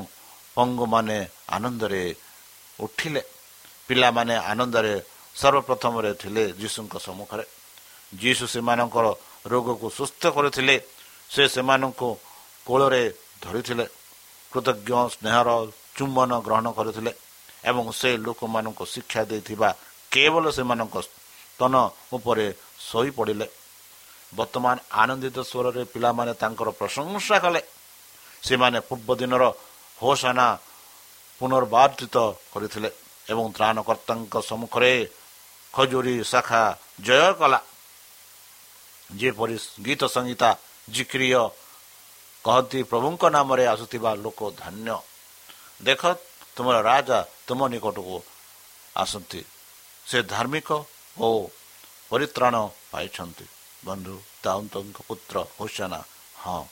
ପଙ୍ଗୁମାନେ 0.54 1.18
ଆନନ୍ଦରେ 1.56 2.02
ଉଠିଲେ। 2.78 3.22
ପିଲାମାନେ 3.88 4.34
ଆନନ୍ଦରେ 4.50 4.94
ସର୍ବପ୍ରଥମରେ 5.36 6.10
ଥିଲେ 6.22 6.42
ଯୀଶୁଙ୍କ 6.60 6.94
ସମ୍ମୁଖରେ। 7.06 7.44
ଯୀଶୁ 8.22 8.44
ସେମାନଙ୍କର 8.54 9.06
ରୋଗକୁ 9.50 9.86
ସୁସ୍ଥ 9.98 10.22
କରିଥିଲେ 10.36 10.76
ସେ 11.30 11.42
ସେମାନଙ୍କୁ 11.54 12.08
କୋଳରେ 12.66 13.02
ଧରିଥିଲେ। 13.42 13.86
କୃତଜ୍ଞ 14.52 14.90
ସ୍ନେହର 15.14 15.48
ଚୁମ୍ବନ 15.98 16.30
ଗ୍ରହଣ 16.46 16.66
କରିଥିଲେ 16.78 17.12
ଏବଂ 17.70 17.84
ସେ 18.00 18.10
ଲୋକମାନଙ୍କୁ 18.26 18.84
ଶିକ୍ଷା 18.94 19.22
ଦେଇଥିବା 19.30 19.68
କେବଳ 20.12 20.44
ସେମାନଙ୍କ 20.56 20.96
ସ୍ତନ 21.06 21.74
ଉପରେ 22.16 22.46
ଶୋଇପଡ଼ିଲେ। 22.88 23.46
ବର୍ତ୍ତମାନ 24.32 24.76
ଆନନ୍ଦିତ 25.02 25.36
ସ୍ୱରରେ 25.50 25.82
ପିଲାମାନେ 25.92 26.32
ତାଙ୍କର 26.42 26.68
ପ୍ରଶଂସା 26.80 27.36
କଲେ। 27.44 27.60
ସେମାନେ 28.42 28.78
ପୂର୍ବ 28.88 29.08
ଦିନର 29.20 29.44
ହୋସାନା 29.98 30.46
ପୁନର୍ବାର୍ଜିତ 31.40 32.16
କରିଥିଲେ 32.52 32.90
ଏବଂ 33.32 33.44
ତ୍ରାଣକର୍ତ୍ତାଙ୍କ 33.56 34.34
ସମ୍ମୁଖରେ 34.48 34.92
ଖଜୁରୀ 35.74 36.14
ଶାଖା 36.24 36.62
ଜୟ 37.06 37.32
କଲା। 37.40 37.60
ଯେପରି 39.10 39.56
ଗୀତ 39.84 40.02
ସଂହିତା 40.16 40.50
ଜିକ୍ରିୟ 40.88 41.42
କହନ୍ତି 42.44 42.80
ପ୍ରଭୁଙ୍କ 42.90 43.22
ନାମରେ 43.36 43.64
ଆସୁଥିବା 43.74 44.10
ଲୋକ 44.24 44.40
ଧନ୍ୟ। 44.62 44.96
ଦେଖ 45.80 46.02
ତୁମର 46.56 46.76
ରାଜା 46.90 47.18
ତୁମ 47.46 47.60
ନିକଟକୁ 47.72 48.16
ଆସନ୍ତି। 48.96 49.40
ସେ 50.06 50.18
ଧାର୍ମିକ 50.32 50.68
ଓ 51.16 51.28
ପରିତ୍ରାଣ 52.10 52.54
ପାଇଛନ୍ତି। 52.92 53.46
ବନ୍ଧୁ 53.86 54.14
ଦାଉନ୍ତଙ୍କ 54.44 54.98
ପୁତ୍ର 55.08 55.36
ହୁସେନା 55.56 56.00
ହଁ 56.42 56.62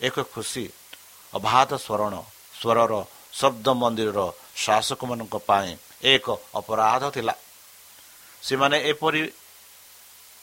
ଏକ 0.00 0.16
ଖୁସି 0.34 0.64
ଅବାଧ 1.32 1.70
ସ୍ମରଣ 1.84 2.14
ସ୍ୱରର 2.60 2.92
ଶବ୍ଦ 3.40 3.66
ମନ୍ଦିରର 3.82 4.20
ଶାସକମାନଙ୍କ 4.64 5.34
ପାଇଁ 5.48 5.70
ଏକ 6.12 6.26
ଅପରାଧ 6.60 7.02
ଥିଲା। 7.16 7.34
ସେମାନେ 8.42 8.76
ଏପରି 8.90 9.22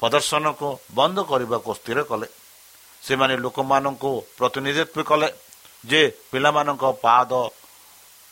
ପ୍ରଦର୍ଶନକୁ 0.01 0.67
ବନ୍ଦ 0.97 1.17
କରିବାକୁ 1.31 1.69
ସ୍ଥିର 1.79 1.99
କଲେ। 2.09 2.27
ସେମାନେ 3.03 3.33
ଲୋକମାନଙ୍କୁ 3.45 4.11
ପ୍ରତିନିଧିତ୍ୱ 4.37 5.07
କଲେ 5.09 5.29
ଯେ 5.83 6.01
ପିଲାମାନଙ୍କ 6.31 6.83
ପାଦ 7.05 7.31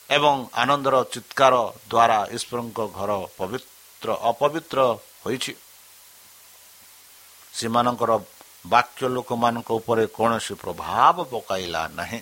ଏବଂ 0.10 0.36
ଆନନ୍ଦର 0.54 0.96
ଚିତ୍କାର 1.14 1.54
ଦ୍ୱାରା 1.90 2.20
ଈଶ୍ୱରଙ୍କ 2.36 2.80
ଘର 2.98 3.12
ପବିତ୍ର 3.38 4.10
ଅପବିତ୍ର 4.32 4.80
ହୋଇଛି। 5.26 5.54
ସେମାନଙ୍କର 7.54 8.12
ବାକ୍ୟ 8.66 9.02
ଲୋକମାନଙ୍କ 9.16 9.70
ଉପରେ 9.80 10.04
କୌଣସି 10.08 10.54
ପ୍ରଭାବ 10.64 11.16
ପକାଇଲା 11.32 11.82
ନାହିଁ। 11.96 12.20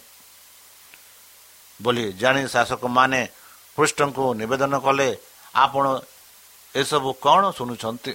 ବୋଲି 1.80 2.06
ଜାଣି 2.14 2.42
ଶାସକମାନେ 2.48 3.22
ପୃଷ୍ଠଙ୍କୁ 3.78 4.26
ନିବେଦନ 4.40 4.74
କଲେ 4.80 5.10
ଆପଣ 5.56 5.86
ଏସବୁ 6.76 7.10
କ'ଣ 7.26 7.44
ଶୁଣୁଛନ୍ତି? 7.58 8.12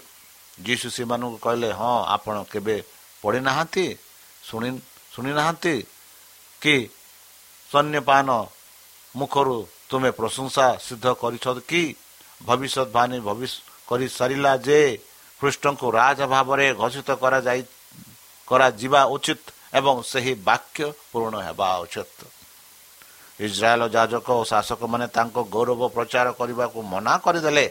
ଯୀଶୁ 0.63 0.89
ସେମାନଙ୍କୁ 0.97 1.39
କହିଲେ 1.39 1.71
ହଁ 1.73 1.95
ଆପଣ 2.15 2.37
କେବେ 2.53 2.77
ପଢ଼ିନାହାନ୍ତି 3.23 3.85
ଶୁଣି 4.43 4.71
ଶୁଣିନାହାନ୍ତି 5.15 5.75
କି? 6.63 6.77
ସୈନ୍ୟପାନ 7.71 8.29
ମୁଖରୁ 9.17 9.57
ତୁମେ 9.89 10.11
ପ୍ରଶଂସା 10.11 10.67
ସିଦ୍ଧ 10.87 11.07
କରିଛ 11.23 11.45
କି? 11.71 11.83
ଭବିଷ୍ୟତବାଣୀ 12.47 13.19
କରିସାରିଲା 13.89 14.53
ଯେ 14.67 14.81
ପୃଷ୍ଠଙ୍କୁ 15.41 15.87
ରାଜ 15.99 16.21
ଭାବରେ 16.33 16.67
ଘୋଷିତ 16.81 17.09
କରାଯାଇ 17.23 17.63
କରାଯିବା 18.49 19.01
ଉଚିତ 19.15 19.43
ଏବଂ 19.79 19.97
ସେହି 20.11 20.33
ବାକ୍ୟ 20.49 20.85
ପୂରଣ 21.13 21.35
ହେବା 21.47 21.69
ଉଚିତ। 21.85 22.19
ଇସ୍ରାଏଲ 23.41 23.83
ଯାଜକ 23.97 24.29
ଓ 24.41 24.43
ଶାସକମାନେ 24.53 25.07
ତାଙ୍କ 25.09 25.37
ଗୌରବ 25.55 25.81
ପ୍ରଚାର 25.97 26.27
କରିବାକୁ 26.41 26.79
ମନା 26.93 27.15
କରିଦେଲେ 27.25 27.67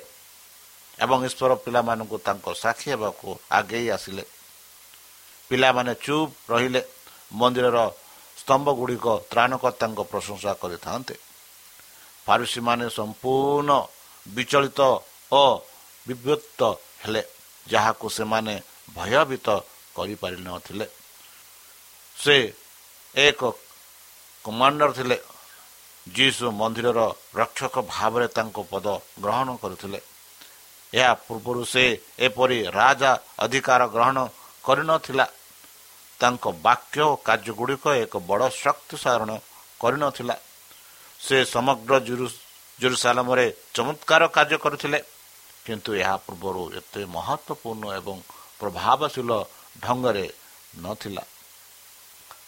ଏବଂ 0.99 1.17
ଈଶ୍ୱର 1.27 1.51
ପିଲାମାନଙ୍କୁ 1.65 2.17
ତାଙ୍କ 2.27 2.45
ସାକ୍ଷୀ 2.63 2.87
ହେବାକୁ 2.93 3.27
ଆଗେଇ 3.51 3.87
ଆସିଲେ। 3.95 4.23
ପିଲାମାନେ 5.49 5.93
ଚୁପ୍ 6.05 6.31
ରହିଲେ। 6.51 6.81
ମନ୍ଦିରର 7.31 7.77
ସ୍ତମ୍ଭ 8.37 8.67
ଗୁଡ଼ିକ 8.79 9.05
ତ୍ରାଣକର୍ତ୍ତାଙ୍କ 9.31 9.99
ପ୍ରଶଂସା 10.11 10.51
କରିଥାନ୍ତେ। 10.61 11.15
ଫାରୁସୀମାନେ 12.25 12.85
ସମ୍ପୂର୍ଣ୍ଣ 12.89 13.71
ବିଚଳିତ 14.25 14.81
ଓ 15.31 15.43
ବିବ୍ୟକ୍ତ 16.07 16.61
ହେଲେ 17.03 17.21
ଯାହାକୁ 17.67 18.05
ସେମାନେ 18.09 18.55
ଭୟଭୀତ 18.95 19.47
କରିପାରିନଥିଲେ। 19.95 20.85
ସେ 22.15 22.35
ଏକ 23.15 23.41
କମାଣ୍ଡର 24.45 24.89
ଥିଲେ। 24.91 25.17
ଯୀଶୁ 26.07 26.45
ମନ୍ଦିରର 26.51 26.99
ରକ୍ଷକ 27.35 27.75
ଭାବରେ 27.89 28.27
ତାଙ୍କ 28.27 28.57
ପଦ 28.71 28.87
ଗ୍ରହଣ 29.21 29.47
କରିଥିଲେ। 29.55 29.99
ଏହା 30.93 31.13
ପୂର୍ବରୁ 31.25 31.61
ସେ 31.65 31.83
ଏପରି 32.19 32.57
ରାଜା 32.79 33.11
ଅଧିକାର 33.39 33.81
ଗ୍ରହଣ 33.87 34.17
କରିନଥିଲା। 34.63 35.25
ତାଙ୍କ 36.19 36.43
ବାକ୍ୟ 36.61 37.01
ଓ 37.01 37.15
କାର୍ଯ୍ୟଗୁଡ଼ିକ 37.27 37.85
ଏକ 38.03 38.13
ବଡ଼ 38.29 38.43
ଶକ୍ତି 38.63 38.95
ସାରଣ 38.97 39.31
କରିନଥିଲା। 39.81 40.35
ସେ 41.25 41.37
ସମଗ୍ର 41.55 41.93
ଜୁରୁସାଲାମରେ 42.79 43.45
ଚମତ୍କାର 43.75 44.23
କାର୍ଯ୍ୟ 44.35 44.57
କରିଥିଲେ 44.63 44.99
କିନ୍ତୁ 45.65 45.89
ଏହା 46.01 46.15
ପୂର୍ବରୁ 46.25 46.63
ଏତେ 46.79 47.01
ମହତ୍ଵପୂର୍ଣ୍ଣ 47.15 47.85
ଏବଂ 47.99 48.17
ପ୍ରଭାବଶୀଳ 48.59 49.29
ଢଙ୍ଗରେ 49.83 50.25
ନଥିଲା। 50.83 51.23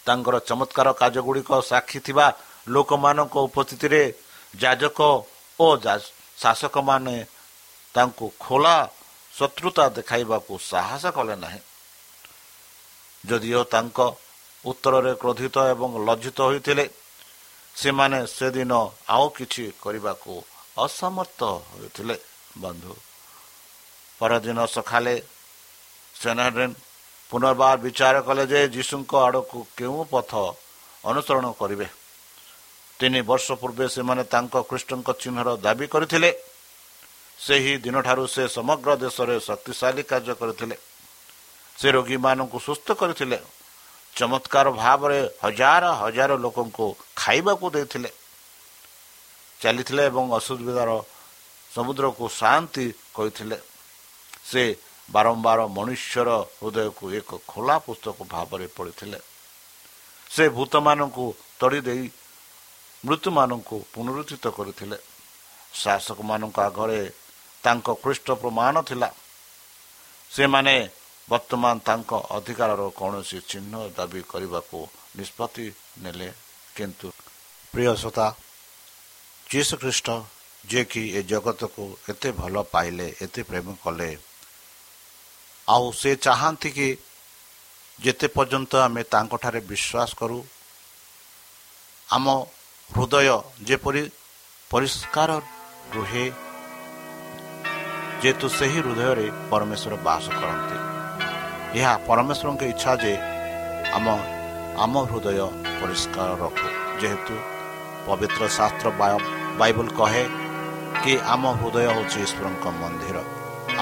ତାଙ୍କର 0.06 0.36
ଚମତ୍କାର 0.50 0.88
କାର୍ଯ୍ୟଗୁଡ଼ିକ 1.02 1.52
ସାକ୍ଷୀ 1.72 2.00
ଥିବା 2.08 2.26
ଲୋକମାନଙ୍କ 2.68 3.36
ଉପସ୍ଥିତିରେ 3.48 4.02
ଯାଜକ 4.54 5.00
ଓ 5.60 5.68
ଶାସକମାନେ 6.38 7.16
ତାଙ୍କୁ 7.96 8.26
ଖୋଲା 8.40 8.76
ଶତ୍ରୁତା 9.34 9.86
ଦେଖାଇବାକୁ 9.98 10.54
ସାହସ 10.72 11.04
କଲେ 11.18 11.36
ନାହିଁ। 11.44 11.62
ଯଦିଓ 13.24 13.62
ତାଙ୍କ 13.74 13.98
ଉତ୍ତରରେ 14.66 15.12
କ୍ରୋଧିତ 15.22 15.56
ଏବଂ 15.74 15.90
ଲଜ୍ଜିତ 16.08 16.40
ହୋଇଥିଲେ 16.50 16.86
ସେମାନେ 17.78 18.20
ସେଦିନ 18.28 18.74
ଆଉ 19.16 19.26
କିଛି 19.38 19.64
କରିବାକୁ 19.84 20.34
ଅସମର୍ଥ 20.78 21.40
ହୋଇଥିଲେ 21.70 22.16
ବନ୍ଧୁ 22.58 22.94
ପରଦିନ 24.22 24.60
ସକାଳେ 24.76 25.16
ସେନାଡ୍ରେନ୍ 26.16 26.76
ପୁନର୍ବାର 27.32 27.76
ବିଚାର 27.86 28.16
କଲେ 28.28 28.44
ଯେ 28.52 28.60
ଯୀଶୁଙ୍କ 28.76 29.12
ଆଡ଼କୁ 29.28 29.60
କେଉଁ 29.78 30.02
ପଥ 30.12 30.32
ଅନୁସରଣ 31.06 31.46
କରିବେ। 31.60 31.88
ତିନି 33.00 33.20
ବର୍ଷ 33.30 33.48
ପୂର୍ବେ 33.62 33.86
ସେମାନେ 33.96 34.24
ତାଙ୍କ 34.34 34.56
କୃଷ୍ଣଙ୍କ 34.70 35.10
ଚିହ୍ନର 35.22 35.48
ଦାବି 35.66 35.86
କରିଥିଲେ। 35.94 36.30
ସେହି 37.40 37.74
ଦିନଠାରୁ 37.86 38.24
ସେ 38.36 38.44
ସମଗ୍ର 38.58 38.90
ଦେଶରେ 39.04 39.36
ଶକ୍ତିଶାଳୀ 39.40 40.04
କାର୍ଯ୍ୟ 40.12 40.34
କରିଥିଲେ। 40.42 40.76
ସେ 41.78 41.88
ରୋଗୀମାନଙ୍କୁ 41.96 42.58
ସୁସ୍ଥ 42.68 42.88
କରିଥିଲେ। 43.02 43.38
ଚମତ୍କାର 44.16 44.68
ଭାବରେ 44.82 45.20
ହଜାର 45.44 45.84
ହଜାର 46.02 46.32
ଲୋକଙ୍କୁ 46.44 46.88
ଖାଇବାକୁ 47.28 47.66
ଦେଇଥିଲେ। 47.70 48.12
ଚାଲିଥିଲେ 49.60 50.04
ଏବଂ 50.06 50.26
ଅସୁବିଧାର 50.40 50.90
ସମୁଦ୍ରକୁ 51.76 52.26
ଶାନ୍ତି 52.40 52.86
କହିଥିଲେ। 53.14 53.58
ସେ 54.52 54.64
ବାରମ୍ବାର 55.12 55.60
ମନୁଷ୍ୟର 55.68 56.30
ହୃଦୟକୁ 56.60 57.06
ଏକ 57.20 57.30
ଖୋଲା 57.48 57.76
ପୁସ୍ତକ 57.78 58.18
ଭାବରେ 58.34 58.68
ପଢ଼ିଥିଲେ। 58.68 59.20
ସେ 60.32 60.44
ଭୂତମାନଙ୍କୁ 60.50 61.26
ତଡ଼ି 61.60 61.80
ଦେଇ 61.82 62.06
ମୃତ୍ୟୁମାନଙ୍କୁ 63.06 63.76
ପୁନରୁଦ୍ଧିତ 63.94 64.46
କରିଥିଲେ। 64.48 64.98
ଶାସକମାନଙ୍କ 65.74 66.58
ଆଗରେ 66.60 67.12
ତାଙ୍କ 67.64 67.88
ଖ୍ରୀଷ୍ଟ 68.04 68.28
ପ୍ରମାଣ 68.42 68.76
ଥିଲା। 68.82 69.10
ସେମାନେ 70.32 70.76
ବର୍ତ୍ତମାନ 71.30 71.76
ତାଙ୍କ 71.80 72.12
ଅଧିକାରର 72.38 72.82
କୌଣସି 72.96 73.40
ଚିହ୍ନ 73.50 73.74
ଦାବି 73.98 74.22
କରିବାକୁ 74.32 74.80
ନିଷ୍ପତ୍ତି 75.18 75.66
ନେଲେ। 76.04 76.47
କିନ୍ତୁ 76.78 77.08
ପ୍ରିୟ 77.74 77.94
ଶ୍ରୋତା 78.02 78.28
ଯୀଶୁ 79.48 79.74
ଖ୍ରୀଷ୍ଟ 79.82 80.08
ଯିଏକି 80.64 81.04
ଏ 81.18 81.22
ଜଗତକୁ 81.32 81.84
ଏତେ 82.12 82.30
ଭଲ 82.40 82.56
ପାଇଲେ 82.74 83.08
ଏତେ 83.26 83.42
ପ୍ରେମ 83.50 83.68
କଲେ 83.84 84.10
ଆଉ 85.68 85.86
ସେ 86.02 86.12
ଚାହାନ୍ତି 86.26 86.70
କି 86.78 86.88
ଯେତେ 88.00 88.28
ପର୍ଯ୍ୟନ୍ତ 88.36 88.72
ଆମେ 88.88 89.02
ତାଙ୍କଠାରେ 89.14 89.60
ବିଶ୍ୱାସ 89.72 90.10
କରୁ 90.20 90.40
ଆମ 92.10 92.26
ହୃଦୟ 92.90 93.28
ଯେପରି 93.68 94.04
ପରିଷ୍କାର 94.72 95.32
ରୁହେ 95.96 96.26
ଯେହେତୁ 98.22 98.48
ସେହି 98.58 98.80
ହୃଦୟରେ 98.86 99.28
ପରମେଶ୍ୱର 99.52 99.94
ବାସ 100.08 100.26
କରନ୍ତି। 100.40 100.78
ଏହା 101.80 101.94
ପରମେଶ୍ୱରଙ୍କ 102.08 102.62
ଇଚ୍ଛା 102.74 102.92
ଯେ 103.04 103.14
ଆମ 103.98 104.06
ଆମ 104.84 104.96
ହୃଦୟ 105.10 105.40
ପରିଷ୍କାର 105.80 106.30
ରଖୁ। 106.42 106.68
ଯେହେତୁ 107.02 107.36
ପବିତ୍ର 108.08 108.42
ଶାସ୍ତ୍ର 108.58 108.88
ବାଇବଲ 109.60 109.88
କହେ 110.00 110.24
କି 111.02 111.14
ଆମ 111.34 111.44
ହୃଦୟ 111.60 111.78
ହେଉଛି 111.96 112.20
ଈଶ୍ୱରଙ୍କ 112.26 112.66
ମନ୍ଦିର। 112.82 113.18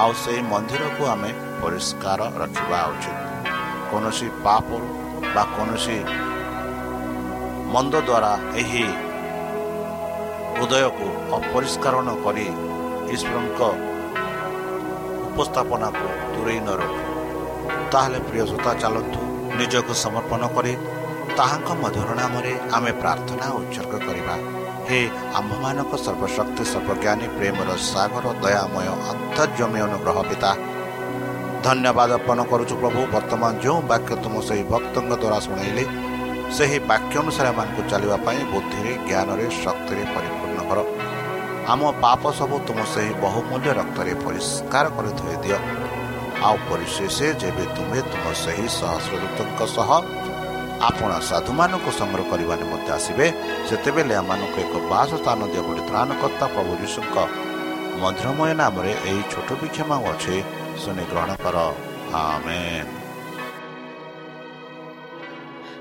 ଆଉ 0.01 0.11
ସେହି 0.21 0.41
ମନ୍ଦିରକୁ 0.51 1.03
ଆମେ 1.13 1.31
ପରିଷ୍କାର 1.61 2.19
ରଖିବା 2.41 2.79
ଉଚିତ। 2.91 3.19
କୌଣସି 3.89 4.27
ପାପରୁ 4.45 4.87
ବା 5.35 5.43
କୌଣସି 5.55 5.97
ମନ୍ଦ 7.73 7.93
ଦ୍ୱାରା 8.07 8.31
ଏହି 8.61 8.85
ହୃଦୟକୁ 10.55 11.07
ଅପରିଷ୍କାର 11.39 11.95
ନ 12.07 12.09
କରି 12.25 12.47
ଈଶ୍ୱରଙ୍କ 13.15 13.61
ଉପସ୍ଥାପନାକୁ 15.27 16.07
ଦୂରେଇ 16.33 16.59
ନ 16.65 16.69
ରଖୁ। 16.79 17.01
ତାହେଲେ 17.91 18.19
ପ୍ରିୟ 18.27 18.43
ଶ୍ରୋତା 18.49 18.73
ଚାଲନ୍ତୁ 18.83 19.21
ନିଜକୁ 19.59 19.93
ସମର୍ପଣ 20.03 20.41
କରି 20.55 20.73
ତାହାଙ୍କ 21.37 21.69
ମଧୁର 21.83 22.09
ନାମରେ 22.21 22.53
ଆମେ 22.75 22.91
ପ୍ରାର୍ଥନା 23.01 23.45
ଉତ୍ସର୍ଗ 23.59 23.93
କରିବା। 24.07 24.35
ହେ 24.87 24.99
ଆମ୍ଭମାନଙ୍କ 25.39 25.91
ସର୍ବଶକ୍ତି 26.05 26.63
ସର୍ବଜ୍ଞାନୀ 26.73 27.27
ପ୍ରେମର 27.37 27.69
ସାଗର 27.91 28.25
ଦୟାମୟ 28.43 28.87
ଅନ୍ତର୍ଜମୀ 29.11 29.79
ଅନୁଗ୍ରହ 29.87 30.17
ପିତା। 30.29 30.51
ଧନ୍ୟବାଦ 31.65 32.09
ଅର୍ପଣ 32.17 32.39
କରୁଛୁ 32.51 32.73
ପ୍ରଭୁ 32.81 32.99
ବର୍ତ୍ତମାନ 33.15 33.51
ଯେଉଁ 33.63 33.79
ବାକ୍ୟ 33.91 34.11
ତୁମ 34.23 34.35
ସେହି 34.47 34.63
ଭକ୍ତଙ୍କ 34.71 35.11
ଦ୍ୱାରା 35.21 35.37
ଶୁଣାଇଲେ 35.45 35.83
ସେହି 36.55 36.77
ବାକ୍ୟ 36.89 37.13
ଅନୁସାରେ 37.21 37.49
ଏମାନଙ୍କୁ 37.53 37.81
ଚାଲିବା 37.91 38.17
ପାଇଁ 38.25 38.41
ବୁଦ୍ଧିରେ 38.51 38.93
ଜ୍ଞାନରେ 39.07 39.45
ଶକ୍ତିରେ 39.63 40.03
ପରିପୂର୍ଣ୍ଣ 40.13 40.59
କର। 40.69 40.79
ଆମ 41.73 41.81
ପାପ 42.03 42.21
ସବୁ 42.39 42.55
ତୁମ 42.67 42.79
ସେହି 42.93 43.11
ବହୁମୂଲ୍ୟ 43.25 43.69
ରକ୍ତରେ 43.79 44.13
ପରିଷ୍କାର 44.25 44.85
କରି 44.95 45.11
ଧୋଇ 45.19 45.35
ଦିଅ। 45.43 45.57
ଆଉ 46.43 46.55
ପରିଶେଷ 46.69 47.17
ଯେବେ 47.41 47.65
ତୁମେ 47.75 47.99
ତୁମ 48.11 48.25
ସେହି 48.43 48.67
ସହସ୍ରଦୂତଙ୍କ 48.79 49.59
ସହ 49.75 49.89
ଆପଣ 50.89 51.11
ସାଧୁମାନଙ୍କୁ 51.29 51.91
ସଂଗ୍ରହ 51.99 52.25
କରିବା 52.31 52.55
ନିମନ୍ତେ 52.61 52.91
ଆସିବେ 52.97 53.25
ସେତେବେଳେ 53.67 54.13
ଏମାନଙ୍କୁ 54.21 54.57
ଏକ 54.65 54.73
ବାସ 54.91 55.09
ସ୍ଥାନ 55.21 55.39
ଦିଅ 55.51 55.63
ବୋଲି 55.67 55.81
ତ୍ରାଣକର୍ତ୍ତା 55.89 56.45
ପ୍ରଭୁ 56.53 56.71
ଯୀଶୁଙ୍କ 56.81 57.15
ମଧୁରମୟ 58.01 58.51
ନାମରେ 58.61 58.91
ଏହି 59.09 59.21
ଛୋଟ 59.31 59.49
ବିକ୍ଷମା 59.61 59.95
ଅଛି 60.11 60.35
ଶୁଣି 60.81 61.03
ଗ୍ରହଣ 61.11 61.31
କର। 61.43 61.57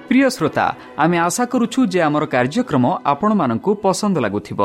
ପ୍ରିୟ 0.09 0.29
ଶ୍ରୋତା 0.37 0.67
ଆମେ 1.03 1.17
ଆଶା 1.19 1.45
କରୁଛୁ 1.53 1.81
ଯେ 1.93 2.01
ଆମର 2.09 2.25
କାର୍ଯ୍ୟକ୍ରମ 2.35 2.85
ଆପଣମାନଙ୍କୁ 3.13 3.71
ପସନ୍ଦ 3.85 4.17
ଲାଗୁଥିବ। 4.25 4.61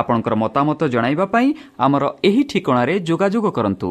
ଆପଣଙ୍କର 0.00 0.34
ମତାମତ 0.42 0.80
ଜଣାଇବା 0.94 1.26
ପାଇଁ 1.34 1.48
ଆମର 1.84 2.04
ଏହି 2.28 2.42
ଠିକଣାରେ 2.50 2.94
ଯୋଗାଯୋଗ 3.08 3.46
କରନ୍ତୁ। 3.56 3.90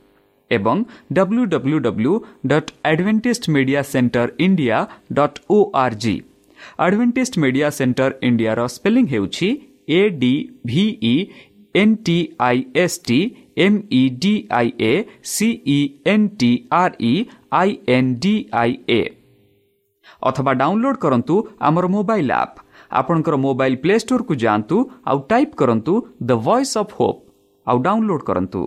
ଏବଂ 0.57 0.77
W 1.17 1.43
W 1.53 1.77
W 1.87 2.13
dot 2.51 2.71
Adventist 2.91 3.49
Media 3.55 3.81
Centre 3.91 4.27
India 4.45 4.79
dot 5.19 5.39
O 5.49 5.59
R 5.83 5.97
G 6.03 6.15
advantage 6.79 7.37
media 7.43 7.69
centre 7.77 8.11
ଇଣ୍ଡିଆର 8.29 8.59
ସ୍ପେଲିଂ 8.75 9.05
ହେଉଛି 9.13 9.49
A 9.91 10.01
D 10.19 10.33
V E 10.65 11.15
N 11.75 11.95
T 12.05 12.17
I 12.47 12.57
S 12.83 12.97
T 13.07 13.19
M 13.65 13.77
E 13.93 14.03
D 14.21 14.33
I 14.57 14.69
A 14.81 14.93
C E 15.31 15.79
N 16.13 16.27
T 16.39 16.51
R 16.79 16.95
E 17.03 17.13
I 17.59 17.77
N 17.95 18.11
D 18.23 18.33
I 18.61 18.73
A 18.89 19.01
ଅଥବା 20.21 20.51
download 20.61 20.99
କରନ୍ତୁ 21.03 21.35
ଆମର 21.67 21.85
mobile 21.95 22.31
app 22.33 22.59
ଆପଣଙ୍କର 22.99 23.35
mobile 23.45 23.77
play 23.83 23.95
ଷ୍ଟୋର୍କୁ 24.03 24.33
ଯାଆନ୍ତୁ 24.43 24.77
ଆଉ 25.09 25.17
type 25.31 25.55
କରନ୍ତୁ 25.61 25.93
the 26.23 26.31
voice 26.45 26.75
of 26.77 26.93
Hope 26.99 27.19
ଆଉ 27.67 27.77
download 27.87 28.23
କରନ୍ତୁ 28.23 28.61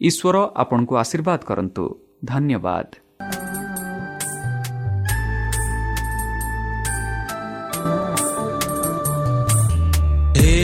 ଈଶ୍ୱର 0.00 0.36
ଆପଣଙ୍କୁ 0.56 0.96
ଆଶୀର୍ବାଦ 0.96 1.40
କରନ୍ତୁ। 1.46 1.84
ଧନ୍ୟବାଦ। 2.24 2.86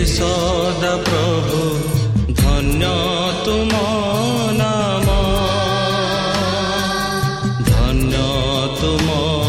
ସଦା 0.07 0.97
ପ୍ରଭୁ 0.97 1.61
ଧନ୍ୟ 2.35 2.87
ତୁମ 3.45 3.73
ନାମ। 4.53 5.09
ଧନ୍ୟ 7.66 8.16
ତୁମ 8.81 9.42